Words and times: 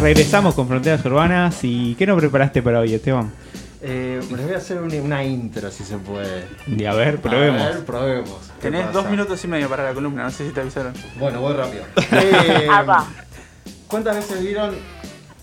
Regresamos 0.00 0.54
con 0.54 0.68
Fronteras 0.68 1.04
Urbanas 1.04 1.58
y 1.62 1.94
¿qué 1.96 2.06
nos 2.06 2.18
preparaste 2.18 2.62
para 2.62 2.80
hoy, 2.80 2.94
Esteban? 2.94 3.32
Eh, 3.82 4.20
les 4.30 4.44
voy 4.44 4.54
a 4.54 4.58
hacer 4.58 4.78
una, 4.78 4.94
una 4.96 5.24
intro 5.24 5.70
si 5.70 5.84
se 5.84 5.96
puede. 5.96 6.44
Y 6.66 6.84
a 6.84 6.92
ver, 6.94 7.18
probemos. 7.20 7.62
A 7.62 7.68
ver, 7.70 7.84
probemos. 7.84 8.52
¿Qué 8.60 8.68
Tenés 8.70 8.86
pasa? 8.86 9.00
dos 9.00 9.10
minutos 9.10 9.42
y 9.44 9.48
medio 9.48 9.68
para 9.68 9.84
la 9.84 9.94
columna, 9.94 10.24
no 10.24 10.30
sé 10.30 10.46
si 10.46 10.52
te 10.54 10.60
avisaron. 10.60 10.92
Bueno, 11.18 11.40
voy 11.40 11.54
rápido. 11.54 11.84
Eh, 12.12 12.66
va. 12.88 13.06
¿Cuántas 13.86 14.16
veces 14.16 14.42
vieron 14.42 14.74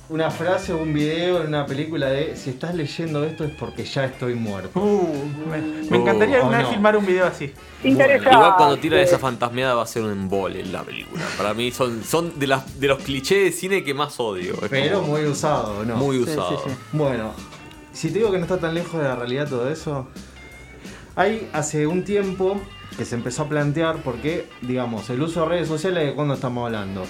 una 0.10 0.30
frase 0.30 0.74
o 0.74 0.78
un 0.78 0.94
video 0.94 1.42
en 1.42 1.48
una 1.48 1.66
película 1.66 2.08
de 2.10 2.36
si 2.36 2.50
estás 2.52 2.76
leyendo 2.76 3.24
esto 3.24 3.46
es 3.46 3.52
porque 3.56 3.84
ya 3.86 4.06
estoy 4.06 4.36
muerto? 4.36 4.80
Uh, 4.80 5.26
me, 5.50 5.90
me 5.90 5.98
encantaría 5.98 6.36
Oh, 6.38 6.40
alguna 6.42 6.58
vez 6.58 6.68
no. 6.68 6.74
filmar 6.74 6.98
un 6.98 7.06
video 7.06 7.26
así. 7.26 7.52
Interesante. 7.84 8.34
Igual 8.36 8.56
cuando 8.58 8.78
tiran 8.78 9.00
esa 9.00 9.18
fantasmeada 9.18 9.76
va 9.76 9.84
a 9.84 9.88
ser 9.88 10.04
un 10.04 10.12
embole 10.12 10.60
en 10.62 10.72
la 10.74 10.84
película. 10.84 11.24
Para 11.38 11.54
mí 11.54 11.72
son, 11.72 12.04
son 12.04 12.38
de, 12.38 12.48
las, 12.48 12.80
de 12.80 12.88
los 12.90 13.00
clichés 13.02 13.44
de 13.46 13.52
cine 13.52 13.84
que 13.84 13.94
más 13.94 14.20
odio. 14.20 14.54
Es 14.62 14.70
Pero 14.70 15.00
como 15.00 15.14
muy 15.14 15.26
usado, 15.26 15.84
¿no? 15.86 15.96
muy 15.96 16.18
Sí, 16.18 16.24
usado. 16.24 16.50
sí, 16.64 16.70
sí. 16.70 16.76
Bueno, 16.92 17.32
si 17.94 18.10
te 18.10 18.20
digo 18.20 18.32
que 18.32 18.38
no 18.38 18.44
está 18.44 18.60
tan 18.60 18.74
lejos 18.76 19.02
de 19.02 19.08
la 19.08 19.16
realidad 19.16 19.48
todo 19.48 19.70
eso, 19.70 20.08
hay 21.16 21.50
hace 21.54 21.88
un 21.88 22.04
tiempo 22.04 22.60
que 22.98 23.06
se 23.06 23.16
empezó 23.16 23.44
a 23.44 23.50
plantear 23.50 23.98
porque, 24.04 24.48
digamos, 24.62 25.10
el 25.10 25.22
uso 25.22 25.42
de 25.42 25.46
redes 25.48 25.68
sociales 25.68 26.06
de 26.08 26.14
cuando 26.14 26.34
estamos 26.36 26.66
hablando. 26.66 27.04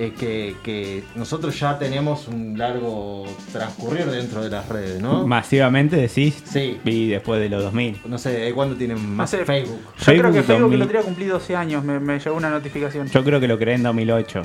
Eh, 0.00 0.12
que, 0.16 0.54
que 0.62 1.02
nosotros 1.16 1.58
ya 1.58 1.76
tenemos 1.76 2.28
un 2.28 2.56
largo 2.56 3.26
transcurrir 3.50 4.04
dentro 4.06 4.44
de 4.44 4.48
las 4.48 4.68
redes, 4.68 5.02
¿no? 5.02 5.26
Masivamente 5.26 5.96
decís, 5.96 6.40
Sí. 6.44 6.78
vi 6.84 7.08
después 7.08 7.40
de 7.40 7.48
los 7.48 7.64
2000. 7.64 8.02
No 8.06 8.16
sé, 8.16 8.30
¿de 8.30 8.52
cuándo 8.52 8.76
tienen 8.76 9.04
más 9.16 9.30
sé. 9.30 9.44
Facebook? 9.44 9.80
Yo 9.98 10.04
creo 10.04 10.22
que 10.22 10.42
Facebook 10.42 10.46
Facebook 10.46 10.60
2000. 10.70 10.74
el 10.76 10.82
otro 10.82 10.98
día 10.98 11.02
cumplí 11.04 11.26
12 11.26 11.56
años, 11.56 11.82
me, 11.82 11.98
me 11.98 12.20
llegó 12.20 12.36
una 12.36 12.48
notificación. 12.48 13.08
Yo 13.08 13.24
creo 13.24 13.40
que 13.40 13.48
lo 13.48 13.58
creé 13.58 13.74
en 13.74 13.82
2008. 13.82 14.42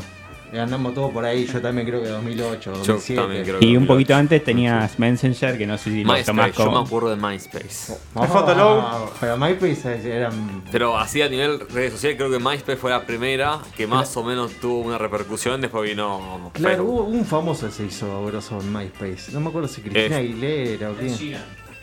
Andamos 0.60 0.94
todos 0.94 1.12
por 1.12 1.26
ahí, 1.26 1.46
yo 1.46 1.62
también 1.62 1.88
creo 1.88 2.02
que 2.02 2.10
2008, 2.10 2.72
Yo 2.72 2.78
2007. 2.78 3.22
también 3.22 3.44
creo 3.44 3.60
que 3.60 3.66
Y 3.66 3.70
un 3.70 3.86
2008. 3.86 3.88
poquito 3.94 4.16
antes 4.16 4.44
tenías 4.44 5.00
Messenger, 5.00 5.58
que 5.58 5.66
no 5.68 5.78
sé 5.78 5.84
si 5.92 6.04
lo 6.04 6.14
tomás 6.24 6.48
MySpace, 6.48 6.64
yo 6.70 6.72
me 6.72 6.86
acuerdo 6.86 7.10
de 7.10 7.16
MySpace. 7.16 7.94
Ah, 8.16 8.28
Fotolog. 8.28 9.14
Pero 9.20 9.38
MySpace 9.38 10.12
eran... 10.16 10.64
Pero 10.72 10.98
así 10.98 11.22
a 11.22 11.30
nivel 11.30 11.60
redes 11.70 11.94
sociales, 11.94 12.18
creo 12.18 12.30
que 12.32 12.40
MySpace 12.40 12.78
fue 12.78 12.92
la 12.92 13.06
primera 13.06 13.60
que 13.76 13.88
más 13.88 14.16
o 14.18 14.24
menos 14.24 14.52
tuvo 14.62 14.80
una 14.80 14.98
repercusión. 14.98 15.60
Después 15.62 15.90
vino 15.90 16.52
Claro, 16.54 16.84
hubo 16.84 17.04
un 17.06 17.26
famoso 17.26 17.66
que 17.68 17.72
se 17.74 17.86
hizo 17.86 18.26
grosso 18.26 18.60
en 18.60 18.72
MySpace. 18.72 19.32
No 19.32 19.40
me 19.40 19.50
acuerdo 19.50 19.68
si 19.68 19.82
Cristina 19.82 20.18
Aguilera 20.18 20.92
o 20.92 20.94
quién. 20.96 21.14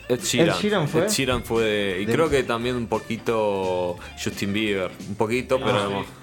Ed 0.09 0.19
Sheeran. 0.21 0.55
Ed 0.57 0.61
Sheeran 0.61 0.87
fue. 0.89 1.01
Ed 1.05 1.09
Sheeran 1.09 1.43
fue 1.43 1.63
de- 1.63 2.01
y 2.01 2.05
De- 2.05 2.13
creo 2.13 2.29
que 2.29 2.43
también 2.43 2.75
un 2.75 2.87
poquito 2.87 3.95
Justin 4.21 4.51
Bieber. 4.53 4.91
Un 5.07 5.15
poquito, 5.15 5.57
pero. 5.59 6.20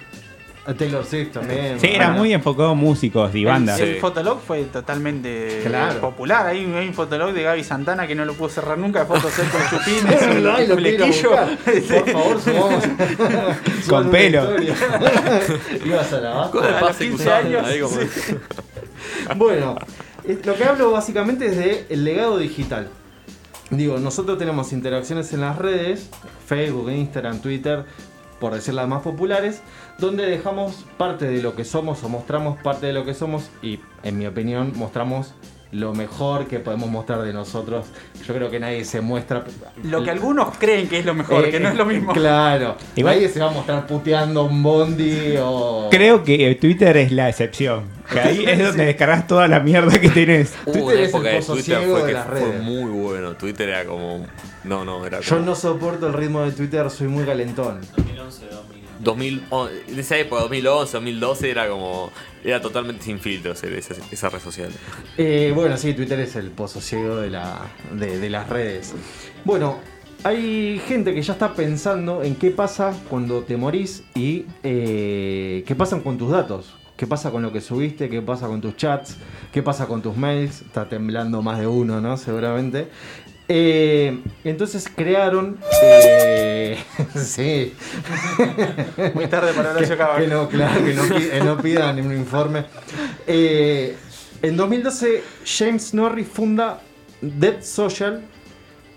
A 0.68 0.74
Taylor 0.74 1.02
Swift 1.02 1.32
también. 1.32 1.80
Sí, 1.80 1.86
era 1.86 2.10
muy 2.10 2.30
enfocado 2.34 2.72
en 2.72 2.78
músicos 2.78 3.34
y 3.34 3.42
bandas. 3.44 3.80
El, 3.80 3.88
el 3.88 3.94
Sí. 3.94 4.00
Fotolog 4.00 4.38
fue 4.40 4.64
totalmente 4.64 5.62
Claro. 5.64 6.00
popular. 6.02 6.46
Hay, 6.46 6.62
un- 6.66 6.74
hay 6.76 6.88
un 6.88 6.92
Fotolog 6.92 7.32
de 7.32 7.42
Gaby 7.42 7.64
Santana 7.64 8.06
que 8.06 8.14
no 8.14 8.26
lo 8.26 8.34
pudo 8.34 8.50
cerrar 8.50 8.76
nunca. 8.76 9.06
Fotos 9.06 9.32
él 9.38 9.46
con 9.48 9.60
chupines 9.70 10.22
y 10.36 10.40
lo 10.42 10.58
el 10.58 10.72
flequillo. 10.74 11.30
Por 11.30 12.06
favor, 12.12 12.40
subamos. 12.44 12.84
Con 13.88 14.10
pelo. 14.10 14.56
Ibas 15.86 16.12
a 16.12 16.20
la 16.20 16.30
el 16.52 16.64
a 16.64 16.70
los 16.70 16.80
pase 16.82 17.08
15 17.08 17.24
cruzado, 17.24 17.46
años, 17.46 17.66
ahí 17.66 17.80
como- 17.80 17.96
sí. 17.96 18.06
Bueno, 19.36 19.76
lo 20.44 20.54
que 20.54 20.64
hablo 20.64 20.90
básicamente 20.90 21.46
es 21.46 21.56
de 21.56 21.86
el 21.88 22.04
legado 22.04 22.36
digital. 22.38 22.88
Digo, 23.70 23.98
nosotros 23.98 24.38
tenemos 24.38 24.72
interacciones 24.72 25.32
en 25.32 25.42
las 25.42 25.56
redes, 25.58 26.08
Facebook, 26.46 26.90
Instagram, 26.90 27.40
Twitter, 27.40 27.84
por 28.40 28.54
decir 28.54 28.74
las 28.74 28.86
más 28.88 29.02
populares, 29.02 29.62
donde 29.98 30.26
dejamos 30.26 30.84
parte 30.96 31.26
de 31.26 31.42
lo 31.42 31.54
que 31.56 31.64
somos 31.64 32.02
o 32.04 32.08
mostramos 32.08 32.58
parte 32.62 32.86
de 32.86 32.92
lo 32.92 33.04
que 33.04 33.14
somos 33.14 33.50
y, 33.62 33.80
en 34.02 34.18
mi 34.18 34.26
opinión, 34.26 34.72
mostramos 34.76 35.34
lo 35.70 35.92
mejor 35.92 36.46
que 36.46 36.60
podemos 36.60 36.88
mostrar 36.88 37.20
de 37.22 37.32
nosotros. 37.34 37.84
Yo 38.26 38.32
creo 38.34 38.48
que 38.50 38.58
nadie 38.58 38.86
se 38.86 39.02
muestra... 39.02 39.44
Lo 39.82 40.02
que 40.02 40.10
algunos 40.10 40.56
creen 40.56 40.88
que 40.88 41.00
es 41.00 41.04
lo 41.04 41.14
mejor, 41.14 41.44
Eh, 41.44 41.50
que 41.50 41.60
no 41.60 41.68
es 41.68 41.74
lo 41.74 41.84
mismo. 41.84 42.12
Claro. 42.14 42.74
Igual- 42.96 43.16
Nadie 43.16 43.28
se 43.28 43.38
va 43.40 43.50
a 43.50 43.52
mostrar 43.52 43.86
puteando 43.86 44.44
un 44.44 44.62
bondi 44.62 45.34
o... 45.42 45.88
Creo 45.90 46.24
que 46.24 46.54
Twitter 46.54 46.96
es 46.96 47.12
la 47.12 47.28
excepción. 47.28 47.97
Que 48.10 48.20
ahí 48.20 48.44
es 48.46 48.58
donde 48.58 48.86
descargas 48.86 49.26
toda 49.26 49.48
la 49.48 49.60
mierda 49.60 50.00
que 50.00 50.10
tenés. 50.10 50.58
Hubo 50.64 50.72
Twitter 50.72 50.94
una 50.94 51.04
es 51.04 51.14
el 51.14 51.26
época 51.26 51.28
de 51.30 51.42
pozo 51.42 51.52
Twitter 51.52 51.78
ciego 51.78 51.86
fue 51.86 52.02
de 52.02 52.06
que 52.06 52.12
las 52.12 52.26
fue 52.26 52.52
redes. 52.52 52.62
muy 52.62 52.90
bueno. 52.90 53.34
Twitter 53.36 53.68
era 53.68 53.84
como. 53.84 54.26
No, 54.64 54.84
no, 54.84 55.06
era 55.06 55.20
Yo 55.20 55.36
como. 55.36 55.46
no 55.46 55.54
soporto 55.54 56.06
el 56.08 56.14
ritmo 56.14 56.42
de 56.42 56.52
Twitter, 56.52 56.90
soy 56.90 57.08
muy 57.08 57.24
calentón. 57.24 57.80
2000, 59.00 59.46
oh, 59.50 59.68
en 59.68 59.98
esa 59.98 60.16
época, 60.18 60.42
2011, 60.42 60.92
2012, 60.92 61.50
era 61.50 61.68
como. 61.68 62.10
Era 62.44 62.60
totalmente 62.60 63.04
sin 63.04 63.20
filtros 63.20 63.62
eh, 63.64 63.78
esa, 63.78 63.94
esa 64.10 64.28
red 64.28 64.40
social. 64.40 64.70
Eh, 65.16 65.52
bueno, 65.54 65.76
sí, 65.76 65.94
Twitter 65.94 66.18
es 66.20 66.34
el 66.36 66.50
pozo 66.50 66.80
ciego 66.80 67.16
de, 67.16 67.30
la, 67.30 67.60
de, 67.92 68.18
de 68.18 68.30
las 68.30 68.48
redes. 68.48 68.94
Bueno, 69.44 69.78
hay 70.24 70.80
gente 70.86 71.14
que 71.14 71.22
ya 71.22 71.34
está 71.34 71.54
pensando 71.54 72.22
en 72.24 72.34
qué 72.34 72.50
pasa 72.50 72.92
cuando 73.08 73.42
te 73.42 73.56
morís 73.56 74.02
y 74.16 74.46
eh, 74.64 75.62
qué 75.66 75.74
pasa 75.76 76.00
con 76.00 76.18
tus 76.18 76.30
datos. 76.32 76.74
¿Qué 76.98 77.06
pasa 77.06 77.30
con 77.30 77.42
lo 77.42 77.52
que 77.52 77.60
subiste? 77.60 78.08
¿Qué 78.08 78.20
pasa 78.20 78.48
con 78.48 78.60
tus 78.60 78.76
chats? 78.76 79.14
¿Qué 79.52 79.62
pasa 79.62 79.86
con 79.86 80.02
tus 80.02 80.16
mails? 80.16 80.62
Está 80.62 80.88
temblando 80.88 81.40
más 81.42 81.60
de 81.60 81.66
uno, 81.68 82.00
¿no? 82.00 82.16
Seguramente. 82.16 82.88
Eh, 83.46 84.18
entonces 84.42 84.90
crearon... 84.92 85.58
eh, 85.80 86.76
sí. 87.14 87.72
Muy 89.14 89.28
tarde 89.28 89.52
para 89.52 89.70
Horacio 89.70 89.90
que, 89.90 89.96
Cava. 89.96 90.18
que 90.18 90.26
no, 90.26 90.48
claro, 90.48 90.84
que 90.84 90.92
no, 90.92 91.08
que 91.08 91.40
no 91.44 91.58
pidan 91.58 92.04
un 92.04 92.16
informe. 92.16 92.64
Eh, 93.28 93.96
en 94.42 94.56
2012, 94.56 95.22
James 95.46 95.94
Norris 95.94 96.26
funda 96.26 96.80
Dead 97.20 97.62
Social 97.62 98.24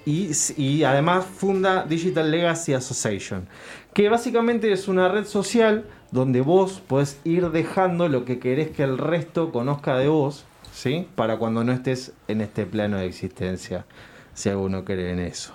y, 0.06 0.84
además 0.84 1.26
funda 1.26 1.86
Digital 1.86 2.32
Legacy 2.32 2.74
Association, 2.74 3.48
que 3.94 4.10
básicamente 4.10 4.72
es 4.72 4.88
una 4.88 5.10
red 5.10 5.26
social 5.26 5.86
donde 6.12 6.42
vos 6.42 6.82
podés 6.86 7.20
ir 7.24 7.52
dejando 7.52 8.10
lo 8.10 8.26
que 8.26 8.40
querés 8.40 8.70
que 8.72 8.84
el 8.84 8.98
resto 8.98 9.52
conozca 9.52 9.98
de 9.98 10.08
vos, 10.08 10.46
¿sí? 10.74 11.08
Para 11.16 11.38
cuando 11.38 11.64
no 11.64 11.72
estés 11.72 12.14
en 12.28 12.42
este 12.42 12.66
plano 12.66 12.98
de 12.98 13.06
existencia, 13.06 13.86
si 14.34 14.50
alguno 14.50 14.84
cree 14.84 15.12
en 15.12 15.20
eso. 15.20 15.54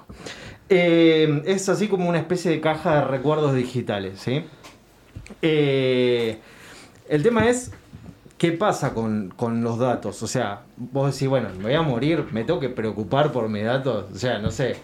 Eh, 0.69 1.43
es 1.45 1.69
así 1.69 1.89
como 1.89 2.09
una 2.09 2.19
especie 2.19 2.51
de 2.51 2.61
caja 2.61 2.97
de 2.97 3.05
recuerdos 3.05 3.55
digitales, 3.55 4.21
¿sí? 4.21 4.45
Eh, 5.43 6.39
el 7.09 7.23
tema 7.23 7.49
es, 7.49 7.73
¿qué 8.39 8.53
pasa 8.53 8.93
con, 8.95 9.33
con 9.37 9.63
los 9.63 9.79
datos? 9.79 10.23
O 10.23 10.27
sea, 10.27 10.61
vos 10.77 11.13
decís, 11.13 11.29
bueno, 11.29 11.49
me 11.59 11.65
voy 11.65 11.75
a 11.75 11.83
morir, 11.83 12.25
me 12.33 12.45
tengo 12.45 12.61
que 12.61 12.69
preocupar 12.69 13.33
por 13.33 13.49
mis 13.49 13.65
datos. 13.65 14.07
O 14.15 14.19
sea, 14.19 14.39
no 14.39 14.51
sé. 14.51 14.77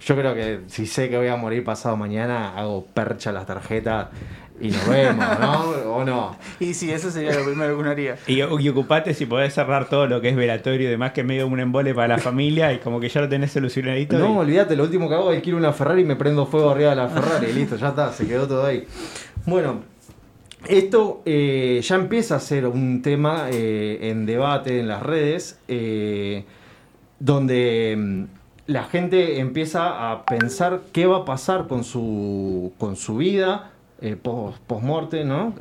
Yo 0.00 0.16
creo 0.16 0.34
que 0.34 0.60
si 0.66 0.86
sé 0.86 1.08
que 1.08 1.16
voy 1.16 1.28
a 1.28 1.36
morir 1.36 1.64
pasado 1.64 1.96
mañana, 1.96 2.58
hago 2.58 2.84
percha 2.84 3.32
las 3.32 3.46
tarjetas 3.46 4.08
y 4.60 4.68
nos 4.68 4.86
vemos, 4.88 5.24
¿no? 5.40 5.60
¿O 5.94 6.04
no? 6.04 6.36
Y 6.60 6.74
sí, 6.74 6.90
eso 6.92 7.10
sería 7.10 7.32
lo 7.34 7.44
primero 7.44 7.74
que 7.74 7.80
uno 7.80 7.90
haría. 7.90 8.16
Y, 8.26 8.34
y 8.42 8.68
ocupate 8.68 9.14
si 9.14 9.24
podés 9.24 9.54
cerrar 9.54 9.88
todo 9.88 10.06
lo 10.06 10.20
que 10.20 10.28
es 10.28 10.36
velatorio 10.36 10.88
y 10.88 10.90
demás, 10.90 11.12
que 11.12 11.22
es 11.22 11.26
medio 11.26 11.46
un 11.46 11.58
embole 11.58 11.94
para 11.94 12.08
la 12.08 12.18
familia 12.18 12.70
y 12.74 12.78
como 12.80 13.00
que 13.00 13.08
ya 13.08 13.22
lo 13.22 13.28
tenés 13.30 13.52
solucionadito. 13.52 14.18
No, 14.18 14.34
y- 14.34 14.36
olvídate, 14.38 14.76
lo 14.76 14.82
último 14.84 15.08
que 15.08 15.14
hago 15.14 15.32
es 15.32 15.46
a 15.48 15.56
una 15.56 15.72
Ferrari 15.72 16.02
y 16.02 16.04
me 16.04 16.16
prendo 16.16 16.44
fuego 16.44 16.70
arriba 16.70 16.90
de 16.90 16.96
la 16.96 17.08
Ferrari. 17.08 17.46
y 17.46 17.52
listo, 17.54 17.76
ya 17.76 17.88
está, 17.88 18.12
se 18.12 18.26
quedó 18.26 18.46
todo 18.46 18.66
ahí. 18.66 18.86
Bueno, 19.46 19.80
esto 20.68 21.22
eh, 21.24 21.80
ya 21.82 21.96
empieza 21.96 22.36
a 22.36 22.40
ser 22.40 22.66
un 22.66 23.02
tema 23.02 23.48
eh, 23.50 24.10
en 24.10 24.26
debate 24.26 24.80
en 24.80 24.88
las 24.88 25.02
redes, 25.02 25.58
eh, 25.68 26.44
donde 27.18 27.94
mm, 27.96 28.24
la 28.66 28.84
gente 28.84 29.40
empieza 29.40 30.10
a 30.10 30.24
pensar 30.24 30.82
qué 30.92 31.06
va 31.06 31.18
a 31.18 31.24
pasar 31.24 31.66
con 31.66 31.84
su, 31.84 32.72
con 32.78 32.96
su 32.96 33.16
vida. 33.16 33.70
Post, 34.22 34.58
muerte, 34.82 35.24
¿no? 35.24 35.54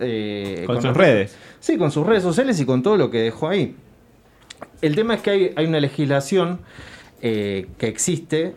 Con 0.65 0.81
sus 0.81 0.97
redes. 0.97 1.33
Sí, 1.61 1.77
con 1.77 1.91
sus 1.91 2.05
redes 2.05 2.23
sociales 2.23 2.59
y 2.59 2.65
con 2.65 2.83
todo 2.83 2.97
lo 2.97 3.09
que 3.09 3.19
dejó 3.19 3.47
ahí. 3.47 3.73
El 4.81 4.95
tema 4.95 5.13
es 5.13 5.21
que 5.21 5.29
hay, 5.29 5.53
hay 5.55 5.65
una 5.65 5.79
legislación 5.79 6.59
que 7.21 7.67
existe, 7.79 8.53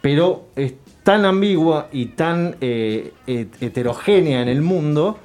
pero 0.00 0.46
es 0.56 0.72
tan 1.02 1.24
ambigua 1.24 1.88
y 1.92 2.06
tan 2.06 2.56
eh, 2.60 3.12
het- 3.26 3.62
heterogénea 3.62 4.42
en 4.42 4.48
el 4.48 4.62
mundo 4.62 5.18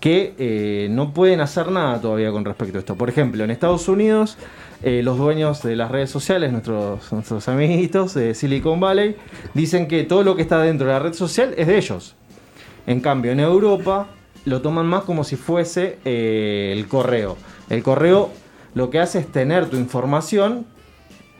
que 0.00 0.34
eh, 0.38 0.88
no 0.90 1.12
pueden 1.12 1.40
hacer 1.40 1.70
nada 1.70 2.00
todavía 2.00 2.30
con 2.32 2.44
respecto 2.44 2.78
a 2.78 2.80
esto. 2.80 2.94
Por 2.96 3.08
ejemplo, 3.10 3.44
en 3.44 3.50
Estados 3.50 3.86
Unidos, 3.88 4.38
eh, 4.82 5.02
los 5.02 5.18
dueños 5.18 5.62
de 5.62 5.76
las 5.76 5.90
redes 5.90 6.10
sociales, 6.10 6.52
nuestros, 6.52 7.12
nuestros 7.12 7.48
amiguitos 7.48 8.14
de 8.14 8.34
Silicon 8.34 8.80
Valley, 8.80 9.16
dicen 9.52 9.86
que 9.88 10.04
todo 10.04 10.22
lo 10.22 10.36
que 10.36 10.42
está 10.42 10.62
dentro 10.62 10.86
de 10.86 10.94
la 10.94 10.98
red 11.00 11.12
social 11.12 11.54
es 11.58 11.66
de 11.66 11.76
ellos. 11.76 12.16
En 12.86 13.00
cambio, 13.00 13.30
en 13.32 13.40
Europa 13.40 14.08
lo 14.46 14.62
toman 14.62 14.86
más 14.86 15.02
como 15.04 15.22
si 15.22 15.36
fuese 15.36 15.98
el 16.04 16.88
correo. 16.88 17.36
El 17.68 17.82
correo 17.82 18.30
lo 18.74 18.88
que 18.88 19.00
hace 19.00 19.18
es 19.18 19.26
tener 19.30 19.66
tu 19.68 19.76
información, 19.76 20.64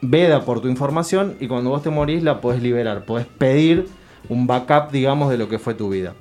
veda 0.02 0.44
por 0.44 0.60
tu 0.60 0.68
información 0.68 1.36
y 1.40 1.48
cuando 1.48 1.70
vos 1.70 1.82
te 1.82 1.90
morís 1.90 2.22
la 2.22 2.40
podés 2.40 2.62
liberar. 2.62 3.04
Podés 3.04 3.26
pedir 3.26 3.88
un 4.28 4.46
backup, 4.46 4.90
digamos, 4.90 5.30
de 5.30 5.38
lo 5.38 5.48
que 5.48 5.58
fue 5.58 5.74
tu 5.74 5.90
vida. 5.90 6.14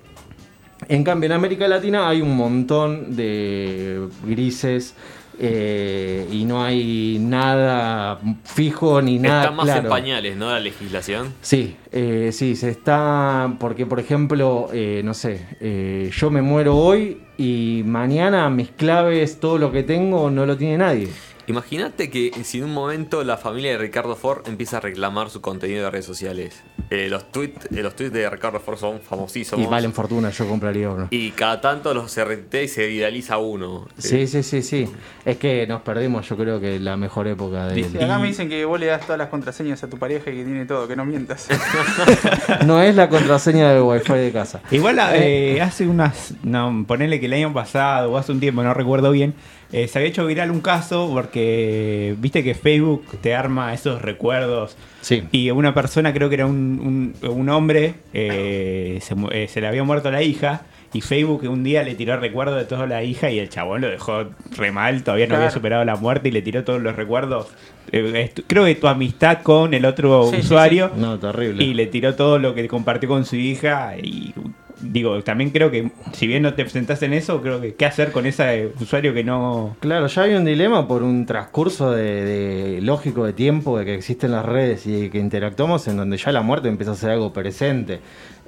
En 0.87 1.03
cambio, 1.03 1.27
en 1.27 1.33
América 1.33 1.67
Latina 1.67 2.07
hay 2.07 2.21
un 2.21 2.35
montón 2.37 3.15
de 3.15 4.07
grises 4.25 4.95
eh, 5.41 6.27
y 6.31 6.43
no 6.43 6.63
hay 6.63 7.17
nada 7.19 8.19
fijo 8.43 9.01
ni 9.01 9.19
nada 9.19 9.43
Está 9.43 9.51
más 9.51 9.65
claro. 9.65 9.81
en 9.83 9.89
pañales, 9.89 10.37
¿no? 10.37 10.49
La 10.49 10.59
legislación. 10.59 11.33
Sí, 11.41 11.77
eh, 11.91 12.31
sí, 12.33 12.55
se 12.55 12.69
está. 12.69 13.53
Porque, 13.59 13.85
por 13.85 13.99
ejemplo, 13.99 14.69
eh, 14.73 15.01
no 15.03 15.13
sé, 15.13 15.45
eh, 15.61 16.11
yo 16.13 16.29
me 16.29 16.41
muero 16.41 16.75
hoy 16.77 17.21
y 17.37 17.83
mañana 17.85 18.49
mis 18.49 18.69
claves, 18.69 19.39
todo 19.39 19.57
lo 19.57 19.71
que 19.71 19.83
tengo, 19.83 20.29
no 20.29 20.45
lo 20.45 20.57
tiene 20.57 20.77
nadie. 20.77 21.07
Imagínate 21.49 22.11
que 22.11 22.31
si 22.43 22.59
en 22.59 22.65
un 22.65 22.73
momento 22.75 23.23
la 23.23 23.35
familia 23.35 23.71
de 23.71 23.79
Ricardo 23.79 24.15
Ford 24.15 24.47
empieza 24.47 24.77
a 24.77 24.81
reclamar 24.81 25.31
su 25.31 25.41
contenido 25.41 25.83
de 25.85 25.89
redes 25.89 26.05
sociales. 26.05 26.61
Eh, 26.91 27.07
los 27.09 27.31
tweets 27.31 27.71
los 27.71 27.95
tweets 27.95 28.13
de 28.13 28.29
Ricardo 28.29 28.59
Ford 28.59 28.77
son 28.77 29.01
famosísimos. 29.01 29.65
Y 29.65 29.67
valen 29.67 29.91
fortuna, 29.91 30.29
yo 30.29 30.47
compraría 30.47 30.91
uno. 30.91 31.07
Y 31.09 31.31
cada 31.31 31.59
tanto 31.59 31.91
los 31.95 32.11
se 32.11 32.23
retuitea 32.23 32.61
y 32.61 32.67
se 32.67 32.85
viraliza 32.85 33.39
uno. 33.39 33.87
Sí, 33.97 34.27
sí, 34.27 34.43
sí, 34.43 34.61
sí. 34.61 34.87
Es 35.25 35.37
que 35.37 35.65
nos 35.65 35.81
perdimos, 35.81 36.29
yo 36.29 36.37
creo 36.37 36.59
que 36.59 36.79
la 36.79 36.97
mejor 36.97 37.27
época 37.27 37.65
de 37.65 37.83
Sí, 37.83 37.97
acá 37.97 38.19
me 38.19 38.27
dicen 38.27 38.47
que 38.47 38.63
vos 38.65 38.79
le 38.79 38.85
das 38.85 39.01
todas 39.01 39.17
las 39.17 39.29
contraseñas 39.29 39.83
a 39.83 39.89
tu 39.89 39.97
pareja 39.97 40.29
y 40.29 40.35
que 40.35 40.43
tiene 40.43 40.67
todo, 40.67 40.87
que 40.87 40.95
no 40.95 41.03
mientas. 41.03 41.47
No 42.65 42.81
es 42.81 42.95
la 42.95 43.09
contraseña 43.09 43.71
del 43.71 43.83
wifi 43.83 44.13
de 44.13 44.31
casa. 44.31 44.61
Igual 44.71 44.99
eh, 45.13 45.59
hace 45.61 45.87
unas. 45.87 46.33
No, 46.43 46.85
ponele 46.87 47.19
que 47.19 47.25
el 47.27 47.33
año 47.33 47.53
pasado 47.53 48.11
o 48.11 48.17
hace 48.17 48.31
un 48.31 48.39
tiempo, 48.39 48.63
no 48.63 48.73
recuerdo 48.73 49.11
bien. 49.11 49.33
eh, 49.71 49.87
se 49.87 49.99
había 49.99 50.09
hecho 50.09 50.25
viral 50.25 50.49
un 50.51 50.61
caso 50.61 51.09
porque 51.13 52.15
viste 52.17 52.43
que 52.43 52.55
Facebook 52.55 53.05
te 53.21 53.35
arma 53.35 53.73
esos 53.73 54.01
recuerdos. 54.01 54.75
Sí. 55.01 55.23
Y 55.31 55.51
una 55.51 55.73
persona, 55.73 56.11
creo 56.13 56.27
que 56.29 56.35
era 56.35 56.45
un, 56.47 57.13
un- 57.23 57.29
un 57.29 57.49
hombre, 57.49 57.95
eh, 58.13 58.99
se, 59.01 59.15
eh, 59.31 59.47
se 59.47 59.61
le 59.61 59.67
había 59.67 59.83
muerto 59.83 60.09
la 60.11 60.21
hija. 60.23 60.61
Y 60.93 61.01
Facebook 61.01 61.43
un 61.47 61.63
día 61.63 61.83
le 61.83 61.93
tiró 61.95 62.17
recuerdos 62.17 62.57
de 62.57 62.65
toda 62.65 62.87
la 62.87 63.03
hija 63.03 63.29
y 63.29 63.37
el 63.39 63.49
chabón 63.49 63.81
lo 63.81 63.89
dejó 63.89 64.25
re 64.57 64.71
mal, 64.71 65.03
todavía 65.03 65.27
no 65.27 65.35
había 65.35 65.51
superado 65.51 65.85
la 65.85 65.95
muerte 65.95 66.29
y 66.29 66.31
le 66.31 66.41
tiró 66.41 66.63
todos 66.63 66.81
los 66.81 66.95
recuerdos. 66.95 67.47
Eh, 67.91 68.31
creo 68.47 68.65
que 68.65 68.75
tu 68.75 68.87
amistad 68.87 69.39
con 69.43 69.73
el 69.73 69.85
otro 69.85 70.25
Sí, 70.29 70.37
sí, 70.37 70.41
usuario 70.41 70.91
No, 70.95 71.17
terrible. 71.19 71.63
y 71.63 71.73
le 71.73 71.85
tiró 71.87 72.15
todo 72.15 72.37
lo 72.39 72.53
que 72.55 72.67
compartió 72.67 73.07
con 73.09 73.25
su 73.25 73.35
hija 73.35 73.97
y 74.01 74.33
digo, 74.81 75.21
también 75.23 75.49
creo 75.49 75.69
que 75.71 75.91
si 76.13 76.25
bien 76.25 76.41
no 76.43 76.53
te 76.53 76.63
presentás 76.63 77.01
en 77.03 77.13
eso, 77.13 77.41
creo 77.41 77.59
que 77.59 77.75
qué 77.75 77.85
hacer 77.85 78.11
con 78.11 78.25
ese 78.25 78.71
usuario 78.79 79.13
que 79.13 79.23
no... 79.23 79.75
Claro, 79.81 80.07
ya 80.07 80.21
hay 80.23 80.33
un 80.35 80.45
dilema 80.45 80.87
por 80.87 81.03
un 81.03 81.25
transcurso 81.25 81.91
de, 81.91 82.23
de- 82.25 82.81
lógico 82.81 83.25
de 83.25 83.33
tiempo 83.33 83.77
de 83.77 83.85
que 83.85 83.93
existen 83.95 84.31
las 84.31 84.45
redes 84.45 84.87
y 84.87 85.09
que 85.09 85.17
interactuamos 85.19 85.87
en 85.87 85.97
donde 85.97 86.17
ya 86.17 86.31
la 86.31 86.41
muerte 86.41 86.67
empieza 86.69 86.93
a 86.93 86.95
ser 86.95 87.09
algo 87.11 87.33
presente. 87.33 87.99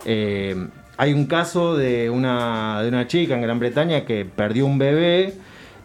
Eh, 0.05 0.55
hay 1.01 1.13
un 1.13 1.25
caso 1.25 1.75
de 1.75 2.11
una, 2.11 2.83
de 2.83 2.89
una 2.89 3.07
chica 3.07 3.33
en 3.33 3.41
Gran 3.41 3.57
Bretaña 3.57 4.05
que 4.05 4.23
perdió 4.23 4.67
un 4.67 4.77
bebé 4.77 5.33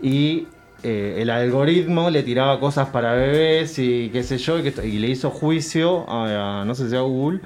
y 0.02 0.46
eh, 0.82 1.16
el 1.20 1.30
algoritmo 1.30 2.10
le 2.10 2.22
tiraba 2.22 2.60
cosas 2.60 2.88
para 2.90 3.14
bebés 3.14 3.78
y 3.78 4.10
qué 4.10 4.22
sé 4.22 4.36
yo, 4.36 4.58
y, 4.58 4.98
le 4.98 5.08
hizo 5.08 5.30
juicio 5.30 6.04
a, 6.06 6.64
no 6.66 6.74
sé 6.74 6.90
si 6.90 6.96
a 6.96 7.00
Google, 7.00 7.40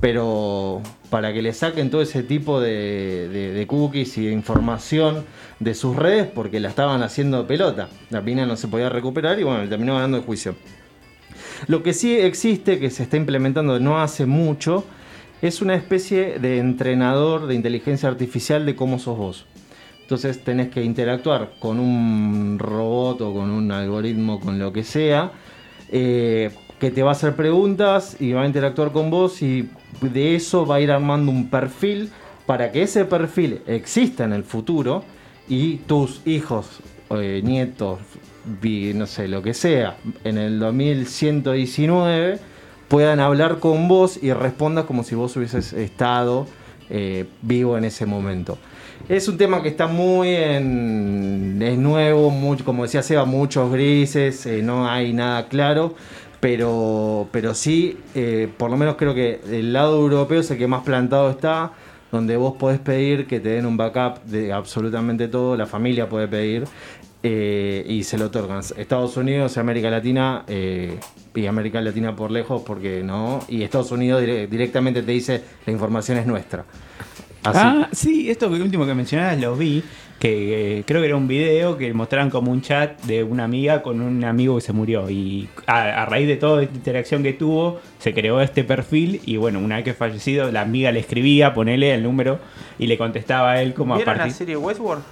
pero 0.00 0.82
para 1.08 1.32
que 1.32 1.40
le 1.40 1.54
saquen 1.54 1.88
todo 1.88 2.02
ese 2.02 2.22
tipo 2.24 2.60
de 2.60 3.64
cookies 3.70 4.18
y 4.18 4.26
de 4.26 4.32
información 4.32 5.24
de 5.60 5.72
sus 5.72 5.96
redes 5.96 6.26
porque 6.26 6.60
la 6.60 6.68
estaban 6.68 7.02
haciendo 7.02 7.46
pelota. 7.46 7.88
La 8.10 8.20
pina 8.20 8.44
no 8.44 8.56
se 8.56 8.68
podía 8.68 8.90
recuperar 8.90 9.40
y 9.40 9.44
bueno, 9.44 9.62
le 9.62 9.68
terminó 9.68 9.94
ganando 9.94 10.18
el 10.18 10.24
juicio. 10.24 10.56
Lo 11.68 11.82
que 11.82 11.94
sí 11.94 12.20
existe, 12.20 12.78
que 12.78 12.90
se 12.90 13.04
está 13.04 13.16
implementando 13.16 13.80
no 13.80 14.02
hace 14.02 14.26
mucho, 14.26 14.84
es 15.46 15.60
una 15.60 15.74
especie 15.74 16.38
de 16.38 16.58
entrenador 16.58 17.46
de 17.46 17.54
inteligencia 17.54 18.08
artificial 18.08 18.64
de 18.64 18.74
cómo 18.74 18.98
sos 18.98 19.18
vos. 19.18 19.46
Entonces 20.00 20.42
tenés 20.42 20.70
que 20.70 20.82
interactuar 20.82 21.52
con 21.58 21.80
un 21.80 22.58
robot 22.58 23.20
o 23.20 23.34
con 23.34 23.50
un 23.50 23.70
algoritmo, 23.70 24.40
con 24.40 24.58
lo 24.58 24.72
que 24.72 24.84
sea, 24.84 25.32
eh, 25.92 26.50
que 26.80 26.90
te 26.90 27.02
va 27.02 27.10
a 27.10 27.12
hacer 27.12 27.36
preguntas 27.36 28.16
y 28.20 28.32
va 28.32 28.42
a 28.42 28.46
interactuar 28.46 28.90
con 28.90 29.10
vos 29.10 29.42
y 29.42 29.68
de 30.00 30.34
eso 30.34 30.64
va 30.64 30.76
a 30.76 30.80
ir 30.80 30.90
armando 30.90 31.30
un 31.30 31.50
perfil 31.50 32.10
para 32.46 32.72
que 32.72 32.82
ese 32.82 33.04
perfil 33.04 33.60
exista 33.66 34.24
en 34.24 34.32
el 34.32 34.44
futuro 34.44 35.04
y 35.46 35.76
tus 35.76 36.26
hijos, 36.26 36.80
eh, 37.10 37.42
nietos, 37.44 37.98
no 38.94 39.06
sé, 39.06 39.28
lo 39.28 39.42
que 39.42 39.52
sea, 39.52 39.98
en 40.24 40.38
el 40.38 40.58
2119 40.58 42.53
puedan 42.88 43.20
hablar 43.20 43.58
con 43.58 43.88
vos 43.88 44.18
y 44.22 44.32
respondas 44.32 44.84
como 44.84 45.04
si 45.04 45.14
vos 45.14 45.36
hubieses 45.36 45.72
estado 45.72 46.46
eh, 46.90 47.24
vivo 47.42 47.78
en 47.78 47.84
ese 47.84 48.06
momento. 48.06 48.58
Es 49.08 49.28
un 49.28 49.36
tema 49.36 49.62
que 49.62 49.68
está 49.68 49.86
muy 49.86 50.34
en. 50.34 51.60
es 51.62 51.78
nuevo, 51.78 52.32
como 52.64 52.84
decía 52.84 53.02
Seba, 53.02 53.24
muchos 53.24 53.70
grises, 53.72 54.46
eh, 54.46 54.62
no 54.62 54.88
hay 54.88 55.12
nada 55.12 55.48
claro. 55.48 55.94
Pero, 56.40 57.26
pero 57.32 57.54
sí, 57.54 57.96
eh, 58.14 58.50
por 58.58 58.70
lo 58.70 58.76
menos 58.76 58.96
creo 58.96 59.14
que 59.14 59.40
el 59.50 59.72
lado 59.72 59.96
europeo 59.98 60.40
es 60.40 60.50
el 60.50 60.58
que 60.58 60.66
más 60.66 60.82
plantado 60.82 61.30
está, 61.30 61.72
donde 62.12 62.36
vos 62.36 62.56
podés 62.58 62.78
pedir 62.80 63.26
que 63.26 63.40
te 63.40 63.48
den 63.48 63.64
un 63.64 63.78
backup 63.78 64.22
de 64.24 64.52
absolutamente 64.52 65.28
todo, 65.28 65.56
la 65.56 65.64
familia 65.64 66.06
puede 66.06 66.28
pedir 66.28 66.64
y 67.22 68.02
se 68.04 68.18
lo 68.18 68.26
otorgan. 68.26 68.60
Estados 68.76 69.16
Unidos 69.16 69.56
y 69.56 69.60
América 69.60 69.88
Latina, 69.88 70.44
y 71.34 71.46
América 71.46 71.80
Latina 71.80 72.14
por 72.14 72.30
lejos, 72.30 72.62
porque 72.64 73.02
no, 73.02 73.40
y 73.48 73.62
Estados 73.62 73.90
Unidos 73.92 74.22
dire- 74.22 74.46
directamente 74.48 75.02
te 75.02 75.12
dice 75.12 75.42
la 75.66 75.72
información 75.72 76.18
es 76.18 76.26
nuestra. 76.26 76.64
Así. 77.42 77.58
Ah, 77.62 77.88
sí, 77.92 78.30
esto 78.30 78.48
último 78.48 78.86
que 78.86 78.94
mencionabas 78.94 79.38
lo 79.38 79.54
vi, 79.54 79.82
que 80.18 80.78
eh, 80.78 80.84
creo 80.86 81.02
que 81.02 81.08
era 81.08 81.16
un 81.16 81.28
video 81.28 81.76
que 81.76 81.92
mostraban 81.92 82.30
como 82.30 82.50
un 82.50 82.62
chat 82.62 83.02
de 83.02 83.22
una 83.22 83.44
amiga 83.44 83.82
con 83.82 84.00
un 84.00 84.24
amigo 84.24 84.54
que 84.54 84.62
se 84.62 84.72
murió 84.72 85.10
y 85.10 85.48
a, 85.66 86.02
a 86.02 86.06
raíz 86.06 86.26
de 86.26 86.36
toda 86.36 86.62
esta 86.62 86.74
interacción 86.74 87.22
que 87.22 87.34
tuvo 87.34 87.80
se 87.98 88.14
creó 88.14 88.40
este 88.40 88.64
perfil 88.64 89.20
y 89.26 89.36
bueno, 89.36 89.58
una 89.58 89.76
vez 89.76 89.84
que 89.84 89.92
fallecido 89.92 90.50
la 90.52 90.62
amiga 90.62 90.90
le 90.90 91.00
escribía, 91.00 91.52
ponele 91.52 91.92
el 91.92 92.02
número 92.02 92.38
y 92.78 92.86
le 92.86 92.96
contestaba 92.96 93.52
a 93.52 93.62
él 93.62 93.74
como 93.74 93.92
a 93.92 93.96
¿Vieron 93.98 94.14
la 94.14 94.20
partir... 94.20 94.34
serie 94.36 94.56
Westworld? 94.56 95.02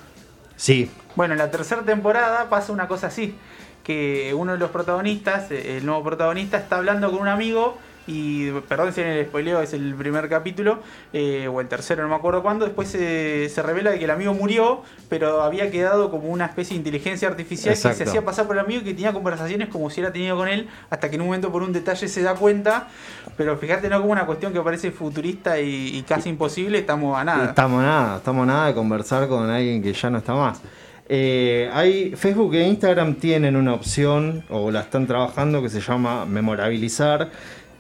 Sí, 0.57 0.89
Bueno, 1.17 1.35
en 1.35 1.39
la 1.39 1.51
tercera 1.51 1.83
temporada 1.83 2.49
pasa 2.49 2.73
una 2.73 2.89
cosa 2.89 3.09
así, 3.09 3.35
que 3.83 4.33
uno 4.37 4.53
de 4.53 4.59
los 4.59 4.71
protagonistas, 4.71 5.51
eh, 5.51 5.79
el 5.79 5.87
nuevo 5.87 6.03
protagonista, 6.05 6.57
está 6.59 6.77
hablando 6.77 7.11
con 7.11 7.21
un 7.21 7.29
amigo 7.29 7.79
y, 8.05 8.51
perdón 8.69 8.93
si 8.93 9.01
en 9.01 9.07
el 9.07 9.27
spoileo 9.27 9.61
es 9.63 9.73
el 9.75 9.95
primer 9.95 10.29
capítulo, 10.29 10.81
eh, 11.13 11.47
o 11.47 11.61
el 11.61 11.69
tercero, 11.69 12.03
no 12.03 12.09
me 12.09 12.17
acuerdo 12.17 12.43
cuándo, 12.43 12.65
después 12.65 12.89
se- 12.89 13.49
se 13.49 13.63
revela 13.63 13.97
que 13.97 14.05
el 14.05 14.11
amigo 14.11 14.35
murió, 14.35 14.83
pero 15.09 15.43
había 15.43 15.71
quedado 15.71 16.11
como 16.11 16.29
una 16.29 16.47
especie 16.47 16.75
de 16.75 16.79
inteligencia 16.79 17.29
artificial 17.29 17.75
que 17.75 17.95
se 17.95 18.03
hacía 18.11 18.25
pasar 18.25 18.49
por 18.49 18.57
el 18.57 18.65
amigo 18.65 18.81
y 18.81 18.85
que 18.87 18.95
tenía 18.95 19.13
conversaciones 19.13 19.69
como 19.69 19.89
si 19.89 20.01
hubiera 20.01 20.13
tenido 20.13 20.37
con 20.37 20.49
él, 20.49 20.69
hasta 20.91 21.09
que 21.11 21.15
en 21.15 21.21
un 21.23 21.29
momento 21.29 21.53
por 21.53 21.63
un 21.63 21.73
detalle 21.73 22.09
se 22.09 22.23
da 22.23 22.35
cuenta, 22.35 22.89
pero 23.37 23.57
fíjate, 23.57 23.89
no 23.89 24.01
como 24.01 24.11
una 24.11 24.27
cuestión 24.27 24.53
que 24.53 24.61
parece 24.61 24.91
futurista 24.91 25.61
y, 25.61 25.97
y 25.99 26.03
casi 26.03 26.29
imposible, 26.29 26.79
estamos 26.79 27.17
a 27.17 27.23
nada. 27.23 27.45
Estamos 27.51 27.83
nada, 27.83 28.17
estamos 28.17 28.47
nada 28.49 28.67
de 28.67 28.75
conversar 28.75 29.29
con 29.29 29.49
alguien 29.49 29.81
que 29.81 29.93
ya 29.93 30.11
no 30.11 30.19
está 30.19 30.35
más. 30.35 30.61
Eh, 31.09 31.69
hay 31.73 32.15
Facebook 32.17 32.55
e 32.55 32.67
Instagram 32.67 33.17
tienen 33.17 33.57
una 33.57 33.75
opción 33.75 34.45
o 34.49 34.71
la 34.71 34.81
están 34.81 35.07
trabajando 35.07 35.63
que 35.63 35.69
se 35.69 35.81
llama 35.81 36.25
memorabilizar. 36.27 37.31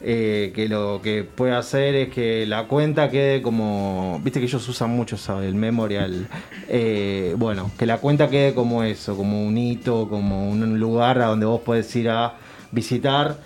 eh, 0.05 0.51
que 0.53 0.69
lo 0.69 1.01
que 1.01 1.23
puede 1.23 1.55
hacer 1.55 1.95
es 1.95 2.09
que 2.09 2.45
la 2.47 2.67
cuenta 2.67 3.09
quede 3.09 3.41
como. 3.41 4.21
Viste 4.25 4.41
que 4.41 4.47
ellos 4.47 4.69
usan 4.69 4.91
mucho 4.91 5.17
¿sabes? 5.17 5.49
el 5.49 5.55
memorial. 5.55 6.27
Eh, 6.69 7.35
bueno, 7.39 7.71
que 7.79 7.87
la 7.87 7.99
cuenta 7.99 8.29
quede 8.29 8.53
como 8.55 8.83
eso, 8.83 9.17
como 9.17 9.47
un 9.47 9.57
hito, 9.57 10.09
como 10.09 10.51
un 10.51 10.81
lugar 10.81 11.21
a 11.21 11.27
donde 11.27 11.47
vos 11.47 11.61
podés 11.61 11.95
ir 11.95 12.11
a 12.11 12.35
visitar. 12.73 13.39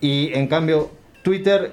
Y 0.00 0.30
en 0.34 0.46
cambio, 0.46 0.90
Twitter 1.22 1.72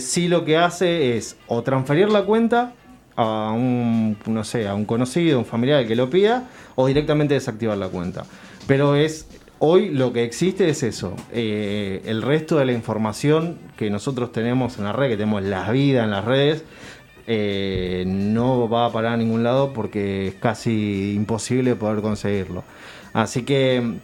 sí 0.00 0.26
lo 0.28 0.44
que 0.44 0.56
hace 0.56 1.16
es 1.16 1.36
o 1.46 1.62
transferir 1.62 2.08
la 2.10 2.22
cuenta 2.24 2.72
a 3.18 3.50
un, 3.50 4.16
no 4.26 4.44
sé, 4.44 4.68
a 4.68 4.76
un 4.76 4.84
conocido, 4.84 5.40
un 5.40 5.44
familiar 5.44 5.84
que 5.88 5.96
lo 5.96 6.08
pida, 6.08 6.44
o 6.76 6.86
directamente 6.86 7.34
desactivar 7.34 7.76
la 7.76 7.88
cuenta. 7.88 8.24
Pero 8.68 8.94
es 8.94 9.26
hoy 9.58 9.90
lo 9.90 10.12
que 10.12 10.22
existe 10.22 10.68
es 10.68 10.84
eso. 10.84 11.16
Eh, 11.32 12.00
el 12.06 12.22
resto 12.22 12.58
de 12.58 12.66
la 12.66 12.72
información 12.72 13.58
que 13.76 13.90
nosotros 13.90 14.30
tenemos 14.30 14.78
en 14.78 14.84
la 14.84 14.92
red, 14.92 15.08
que 15.08 15.16
tenemos 15.16 15.42
la 15.42 15.68
vida 15.72 16.04
en 16.04 16.12
las 16.12 16.24
redes, 16.24 16.62
eh, 17.26 18.04
no 18.06 18.68
va 18.68 18.86
a 18.86 18.92
parar 18.92 19.14
a 19.14 19.16
ningún 19.16 19.42
lado 19.42 19.72
porque 19.72 20.28
es 20.28 20.34
casi 20.36 21.12
imposible 21.16 21.74
poder 21.74 22.00
conseguirlo. 22.02 22.62
Así 23.12 23.42
que, 23.42 23.94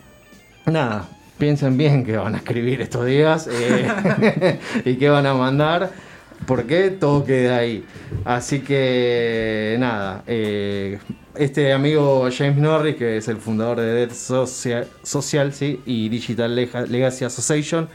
nada, 0.66 1.08
piensen 1.38 1.76
bien 1.76 2.04
qué 2.04 2.16
van 2.16 2.34
a 2.34 2.38
escribir 2.38 2.80
estos 2.80 3.06
días 3.06 3.48
eh, 3.48 4.58
y 4.84 4.96
qué 4.96 5.08
van 5.08 5.26
a 5.26 5.34
mandar. 5.34 5.92
Porque 6.46 6.90
todo 6.90 7.24
queda 7.24 7.58
ahí. 7.58 7.84
Así 8.24 8.60
que 8.60 9.76
nada, 9.78 10.22
eh, 10.26 10.98
este 11.36 11.72
amigo 11.72 12.28
James 12.36 12.58
Norris, 12.58 12.96
que 12.96 13.16
es 13.16 13.28
el 13.28 13.38
fundador 13.38 13.80
de 13.80 13.92
Dead 13.94 14.10
Social, 14.12 14.86
Social 15.02 15.52
y 15.86 16.08
Digital 16.10 16.54
Lega- 16.54 16.86
Legacy 16.86 17.24
Association, 17.24 17.88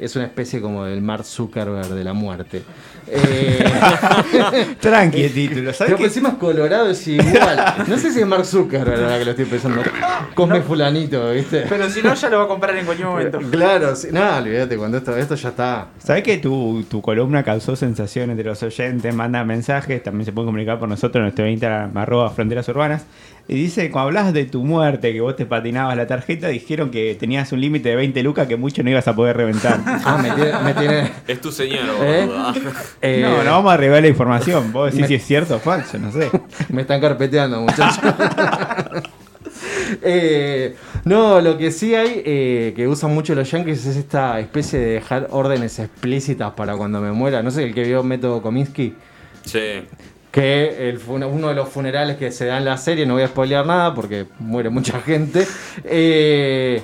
es 0.00 0.16
una 0.16 0.24
especie 0.24 0.60
como 0.60 0.84
del 0.84 1.02
Mark 1.02 1.24
Zuckerberg 1.24 1.88
de 1.88 2.04
la 2.04 2.12
muerte. 2.12 2.62
Eh, 3.12 3.64
Tranqui 4.80 5.24
el 5.24 5.32
título, 5.32 5.72
¿sabes 5.72 5.78
pero 5.78 5.96
qué? 5.96 6.02
por 6.02 6.04
encima 6.04 6.28
es 6.28 6.34
colorado, 6.36 6.90
es 6.90 7.08
igual. 7.08 7.74
No 7.88 7.98
sé 7.98 8.12
si 8.12 8.20
es 8.20 8.26
Mark 8.26 8.44
Zuckerberg 8.44 9.02
ahora 9.02 9.18
que 9.18 9.24
lo 9.24 9.30
estoy 9.32 9.46
pensando. 9.46 9.82
Come 10.34 10.60
fulanito, 10.60 11.32
¿viste? 11.32 11.64
Pero 11.68 11.90
si 11.90 12.02
no, 12.02 12.14
ya 12.14 12.28
lo 12.28 12.38
va 12.38 12.44
a 12.44 12.46
comprar 12.46 12.76
en 12.76 12.84
cualquier 12.84 13.08
momento. 13.08 13.40
Claro, 13.50 13.96
sí. 13.96 14.08
no, 14.12 14.36
olvídate, 14.36 14.76
cuando 14.76 14.98
esto, 14.98 15.16
esto 15.16 15.34
ya 15.34 15.48
está. 15.48 15.88
¿Sabes 15.98 16.22
que 16.22 16.38
tu, 16.38 16.84
tu 16.88 17.02
columna 17.02 17.42
causó 17.42 17.74
sensaciones 17.74 18.36
de 18.36 18.44
los 18.44 18.62
oyentes? 18.62 19.12
Manda 19.12 19.42
mensajes, 19.44 20.00
también 20.02 20.24
se 20.24 20.32
puede 20.32 20.46
comunicar 20.46 20.78
por 20.78 20.88
nosotros 20.88 21.16
en 21.16 21.22
nuestro 21.22 21.48
Instagram, 21.48 21.96
arroba 21.96 22.30
fronteras 22.30 22.68
urbanas. 22.68 23.02
Y 23.52 23.56
dice, 23.56 23.90
cuando 23.90 24.06
hablas 24.08 24.32
de 24.32 24.44
tu 24.44 24.62
muerte, 24.62 25.12
que 25.12 25.20
vos 25.20 25.34
te 25.34 25.44
patinabas 25.44 25.96
la 25.96 26.06
tarjeta, 26.06 26.46
dijeron 26.46 26.90
que 26.92 27.16
tenías 27.18 27.50
un 27.50 27.60
límite 27.60 27.88
de 27.88 27.96
20 27.96 28.22
lucas 28.22 28.46
que 28.46 28.56
mucho 28.56 28.84
no 28.84 28.90
ibas 28.90 29.08
a 29.08 29.16
poder 29.16 29.36
reventar. 29.36 29.80
Ah, 30.04 30.18
me 30.22 30.30
tiene. 30.30 30.52
Me 30.62 30.74
tiene 30.74 31.10
Es 31.26 31.40
tu 31.40 31.50
señor, 31.50 31.80
¿Eh? 32.00 32.26
boludo. 32.26 32.52
eh, 33.02 33.20
No, 33.22 33.42
no 33.42 33.50
vamos 33.50 33.72
a 33.72 33.76
revelar 33.76 34.02
la 34.02 34.08
información. 34.08 34.72
Vos 34.72 34.86
decís 34.92 35.00
me- 35.00 35.08
si 35.08 35.14
es 35.14 35.24
cierto 35.26 35.56
o 35.56 35.58
falso, 35.58 35.98
no 35.98 36.12
sé. 36.12 36.30
Me 36.68 36.82
están 36.82 37.00
carpeteando, 37.00 37.60
muchachos. 37.60 37.98
Eh, 40.02 40.76
no, 41.04 41.40
lo 41.40 41.58
que 41.58 41.72
sí 41.72 41.94
hay 41.94 42.22
eh, 42.24 42.72
que 42.76 42.86
usan 42.86 43.12
mucho 43.12 43.34
los 43.34 43.50
yankees 43.50 43.84
es 43.86 43.96
esta 43.96 44.38
especie 44.38 44.78
de 44.78 44.86
dejar 44.92 45.26
órdenes 45.30 45.78
explícitas 45.80 46.52
para 46.52 46.76
cuando 46.76 47.00
me 47.00 47.10
muera. 47.12 47.42
No 47.42 47.50
sé, 47.50 47.64
el 47.64 47.74
que 47.74 47.82
vio 47.82 48.02
Método 48.04 48.40
Kominsky. 48.42 48.94
Sí. 49.44 49.82
Que 50.30 50.88
el 50.88 51.00
uno 51.08 51.48
de 51.48 51.54
los 51.54 51.68
funerales 51.68 52.16
que 52.16 52.30
se 52.30 52.46
da 52.46 52.58
en 52.58 52.64
la 52.64 52.76
serie, 52.76 53.04
no 53.04 53.14
voy 53.14 53.24
a 53.24 53.28
spoilear 53.28 53.66
nada 53.66 53.92
porque 53.94 54.26
muere 54.38 54.70
mucha 54.70 55.00
gente. 55.02 55.46
eh, 55.84 56.82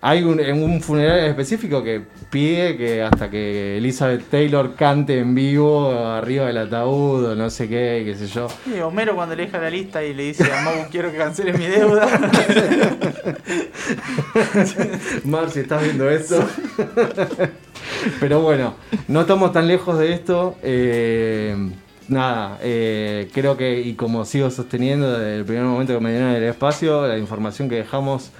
hay 0.00 0.22
un, 0.22 0.38
en 0.38 0.62
un 0.62 0.80
funeral 0.80 1.18
específico 1.26 1.82
que 1.82 2.00
pide 2.30 2.76
que 2.76 3.02
hasta 3.02 3.28
que 3.28 3.78
Elizabeth 3.78 4.30
Taylor 4.30 4.76
cante 4.76 5.18
en 5.18 5.34
vivo 5.34 5.90
arriba 5.90 6.46
del 6.46 6.58
ataúd 6.58 7.24
o 7.30 7.34
no 7.34 7.50
sé 7.50 7.68
qué, 7.68 8.02
qué 8.06 8.14
sé 8.14 8.28
yo. 8.28 8.46
Y 8.72 8.78
Homero 8.78 9.16
cuando 9.16 9.34
le 9.34 9.46
deja 9.46 9.58
la 9.58 9.68
lista 9.68 10.00
y 10.04 10.14
le 10.14 10.22
dice 10.22 10.44
a 10.52 10.62
Mau 10.62 10.86
quiero 10.88 11.10
que 11.10 11.18
canceles 11.18 11.58
mi 11.58 11.66
deuda. 11.66 12.06
Mar, 15.24 15.50
si 15.50 15.60
estás 15.60 15.82
viendo 15.82 16.08
esto. 16.08 16.44
Pero 18.20 18.40
bueno, 18.40 18.74
no 19.08 19.22
estamos 19.22 19.52
tan 19.52 19.66
lejos 19.66 19.98
de 19.98 20.12
esto. 20.12 20.56
eh, 20.62 21.56
nada, 22.08 22.58
eh, 22.62 23.28
creo 23.32 23.56
que, 23.56 23.80
y 23.80 23.94
como 23.94 24.24
sigo 24.24 24.50
sosteniendo 24.50 25.18
desde 25.18 25.36
el 25.36 25.44
primer 25.44 25.64
momento 25.64 25.92
que 25.94 26.00
me 26.00 26.10
dieron 26.10 26.30
el 26.30 26.42
espacio, 26.42 27.06
la 27.06 27.18
información 27.18 27.68
que 27.68 27.76
dejamos 27.76 28.30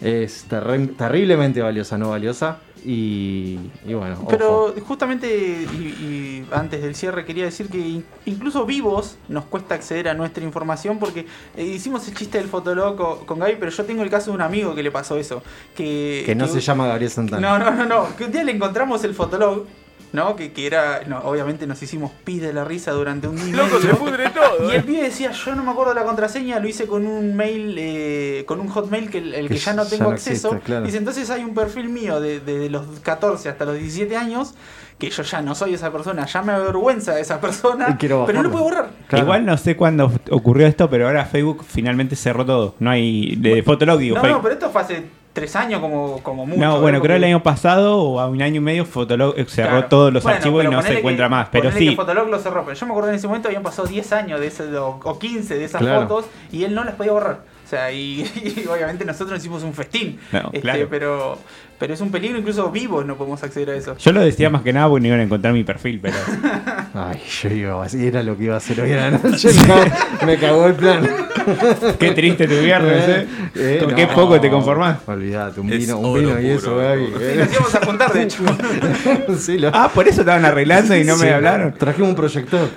es 0.00 0.46
terri- 0.48 0.94
terriblemente 0.96 1.62
valiosa, 1.62 1.96
no 1.98 2.10
valiosa. 2.10 2.58
Y, 2.84 3.58
y 3.84 3.94
bueno, 3.94 4.14
ojo. 4.14 4.28
Pero 4.28 4.74
justamente, 4.86 5.26
y, 5.28 5.76
y 5.76 6.46
antes 6.52 6.82
del 6.82 6.94
cierre, 6.94 7.24
quería 7.24 7.44
decir 7.46 7.68
que 7.68 7.78
in- 7.78 8.04
incluso 8.26 8.64
vivos 8.64 9.16
nos 9.28 9.44
cuesta 9.46 9.74
acceder 9.74 10.08
a 10.08 10.14
nuestra 10.14 10.44
información 10.44 11.00
porque 11.00 11.26
eh, 11.56 11.64
hicimos 11.64 12.06
el 12.06 12.14
chiste 12.14 12.38
del 12.38 12.46
fotolog 12.46 12.96
co- 12.96 13.26
con 13.26 13.40
Gaby, 13.40 13.56
pero 13.58 13.72
yo 13.72 13.84
tengo 13.84 14.04
el 14.04 14.10
caso 14.10 14.30
de 14.30 14.36
un 14.36 14.42
amigo 14.42 14.72
que 14.76 14.84
le 14.84 14.92
pasó 14.92 15.16
eso. 15.18 15.42
Que, 15.74 16.22
que 16.26 16.36
no 16.36 16.44
que- 16.46 16.52
se 16.52 16.60
llama 16.60 16.86
Gabriel 16.86 17.10
Santana. 17.10 17.58
No, 17.58 17.58
no, 17.58 17.70
no, 17.72 17.86
no. 17.86 18.14
Que 18.16 18.24
un 18.26 18.30
día 18.30 18.44
le 18.44 18.52
encontramos 18.52 19.02
el 19.02 19.14
fotolog, 19.14 19.64
¿no? 20.12 20.36
Que, 20.36 20.52
que 20.52 20.66
era. 20.66 21.02
No, 21.06 21.18
obviamente 21.20 21.66
nos 21.66 21.82
hicimos 21.82 22.10
pis 22.24 22.40
de 22.42 22.52
la 22.52 22.64
risa 22.64 22.92
durante 22.92 23.28
un 23.28 23.36
día. 23.36 23.46
y 23.46 23.52
Loco, 23.52 23.80
se 23.80 23.88
pudre 23.94 24.30
todo. 24.30 24.68
Y 24.68 24.72
eh. 24.72 24.76
el 24.76 24.84
pibe 24.84 25.02
decía, 25.02 25.30
yo 25.32 25.54
no 25.54 25.62
me 25.64 25.70
acuerdo 25.70 25.94
la 25.94 26.04
contraseña, 26.04 26.58
lo 26.60 26.68
hice 26.68 26.86
con 26.86 27.06
un 27.06 27.36
mail, 27.36 27.74
eh, 27.78 28.44
con 28.46 28.60
un 28.60 28.68
hotmail 28.68 29.10
que 29.10 29.18
el, 29.18 29.34
el 29.34 29.48
que, 29.48 29.54
Que 29.54 29.60
ya 29.60 29.74
no 29.74 29.84
ya 29.84 29.90
tengo 29.90 30.04
no 30.04 30.10
acceso. 30.10 30.48
existe, 30.48 30.66
claro. 30.66 30.84
Dice, 30.86 30.98
entonces 30.98 31.28
hay 31.30 31.44
un 31.44 31.54
perfil 31.54 31.88
mío 31.88 32.20
de- 32.20 32.40
desde 32.40 32.70
los 32.70 32.84
14 33.02 33.48
hasta 33.48 33.64
los 33.64 33.74
17 33.78 34.16
años, 34.16 34.54
que 34.98 35.10
yo 35.10 35.22
ya 35.22 35.42
no 35.42 35.54
soy 35.54 35.74
esa 35.74 35.92
persona, 35.92 36.24
ya 36.24 36.40
me 36.42 36.52
avergüenza 36.52 37.14
de 37.14 37.20
esa 37.20 37.38
persona, 37.40 37.98
pero 38.00 38.26
no 38.32 38.42
lo 38.42 38.50
puedo 38.50 38.64
borrar. 38.64 38.88
Claro. 39.08 39.24
Igual 39.24 39.44
no 39.44 39.56
sé 39.58 39.76
cuándo 39.76 40.10
ocurrió 40.30 40.66
esto, 40.66 40.88
pero 40.88 41.06
ahora 41.06 41.26
Facebook 41.26 41.64
finalmente 41.68 42.16
cerró 42.16 42.46
todo. 42.46 42.74
No 42.78 42.90
hay. 42.90 43.36
De 43.36 43.62
Fotolog, 43.62 43.98
digo. 43.98 44.16
No, 44.16 44.22
Facebook. 44.22 44.36
no, 44.38 44.42
pero 44.42 44.54
esto 44.54 44.70
fue 44.70 44.80
hace 44.80 45.04
3 45.36 45.54
años 45.56 45.80
como, 45.80 46.20
como 46.24 46.46
mucho. 46.46 46.58
No, 46.60 46.80
bueno, 46.80 46.98
creo 46.98 47.14
Porque- 47.14 47.16
el 47.16 47.24
año 47.24 47.42
pasado 47.44 47.98
o 48.02 48.18
a 48.20 48.26
un 48.28 48.42
año 48.42 48.56
y 48.56 48.60
medio 48.60 48.84
Fotolog 48.84 49.34
cerró 49.48 49.68
Claro. 49.70 49.86
todos 49.88 50.12
los 50.12 50.22
Bueno, 50.24 50.38
archivos 50.38 50.64
y 50.64 50.68
no 50.68 50.82
se 50.82 50.98
encuentra 50.98 51.26
que- 51.26 51.30
más. 51.30 51.48
Pero 51.52 51.70
sí, 51.70 51.90
que 51.90 51.94
Fotolog 51.96 52.28
lo 52.28 52.38
cerró, 52.40 52.64
pero 52.64 52.76
yo 52.76 52.86
me 52.86 52.92
acuerdo 52.92 53.10
en 53.10 53.14
ese 53.16 53.26
momento 53.28 53.48
habían 53.48 53.62
pasado 53.62 53.86
10 53.86 54.12
años 54.12 54.40
de 54.40 54.46
ese, 54.48 54.76
o, 54.76 54.98
o 55.04 55.18
15 55.18 55.56
de 55.56 55.64
esas 55.64 55.80
Claro. 55.82 56.08
fotos 56.08 56.24
y 56.50 56.64
él 56.64 56.74
no 56.74 56.82
las 56.82 56.94
podía 56.94 57.12
borrar. 57.12 57.40
O 57.64 57.68
sea, 57.68 57.90
y, 57.92 58.22
y 58.64 58.66
obviamente 58.68 59.04
nosotros 59.04 59.38
hicimos 59.38 59.62
un 59.62 59.74
festín. 59.74 60.18
No, 60.32 60.38
Este, 60.38 60.60
claro. 60.60 60.86
pero, 60.88 61.38
pero 61.78 61.94
es 61.94 62.00
un 62.00 62.10
peligro, 62.10 62.38
incluso 62.38 62.70
vivos 62.70 63.04
no 63.06 63.16
podemos 63.16 63.42
acceder 63.42 63.70
a 63.70 63.74
eso. 63.76 63.96
yo 63.98 64.12
lo 64.12 64.20
decía 64.20 64.50
más 64.50 64.62
que 64.62 64.72
nada 64.72 64.88
porque 64.88 65.02
no 65.02 65.08
iban 65.08 65.20
a 65.20 65.22
encontrar 65.24 65.52
mi 65.52 65.64
perfil, 65.64 65.98
pero. 66.00 66.16
Ay, 66.94 67.20
yo 67.42 67.50
iba 67.50 67.84
así, 67.84 68.06
era 68.06 68.22
lo 68.22 68.36
que 68.36 68.44
iba 68.44 68.54
a 68.54 68.58
hacer 68.58 68.80
hoy 68.80 68.92
a 68.92 68.96
la 68.96 69.10
noche. 69.18 69.50
no, 69.68 70.26
me 70.26 70.36
cagó 70.38 70.66
el 70.66 70.74
plan. 70.74 71.06
Qué 72.00 72.10
triste 72.10 72.48
tu 72.48 72.54
viernes, 72.58 73.04
¿eh? 73.08 73.26
Eh, 73.54 73.76
Con 73.80 73.90
no. 73.90 73.96
qué 73.96 74.06
poco 74.08 74.40
te 74.40 74.50
conformás. 74.50 74.98
Olvídate, 75.06 75.60
un 75.60 75.68
vino, 75.68 75.98
un 75.98 76.18
vino 76.18 76.40
y 76.40 76.46
eso, 76.48 76.76
Gaby. 76.76 77.06
nos 77.38 77.52
íbamos 77.52 77.74
a 77.74 77.86
juntar, 77.86 78.12
de 78.12 78.22
hecho. 78.24 78.42
Sí, 79.38 79.58
lo- 79.58 79.70
Ah, 79.72 79.88
por 79.94 80.08
eso 80.08 80.22
estaban 80.22 80.44
arreglando 80.44 80.96
y 80.96 81.04
no 81.04 81.16
me 81.16 81.30
hablaron. 81.30 81.72
Trajimos 81.74 82.08
un 82.10 82.16
proyector. 82.16 82.68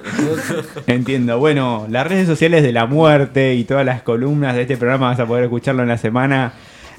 Entiendo. 0.87 1.39
Bueno, 1.39 1.87
las 1.89 2.05
redes 2.05 2.27
sociales 2.27 2.61
de 2.61 2.71
la 2.71 2.85
muerte 2.85 3.55
y 3.55 3.63
todas 3.63 3.85
las 3.85 4.01
columnas 4.03 4.53
de 4.55 4.61
este 4.63 4.77
programa 4.77 5.07
vas 5.09 5.19
a 5.19 5.25
poder 5.25 5.45
escucharlo 5.45 5.81
en 5.81 5.89
la 5.89 5.97
semana 5.97 6.53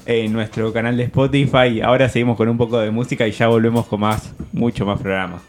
en 0.05 0.33
nuestro 0.33 0.71
canal 0.73 0.97
de 0.97 1.03
Spotify. 1.03 1.81
Ahora 1.81 2.09
seguimos 2.09 2.37
con 2.37 2.49
un 2.49 2.57
poco 2.57 2.79
de 2.79 2.91
música 2.91 3.27
y 3.27 3.31
ya 3.31 3.47
volvemos 3.47 3.85
con 3.87 3.99
más, 4.01 4.33
mucho 4.51 4.85
más 4.85 4.99
programa. 4.99 5.41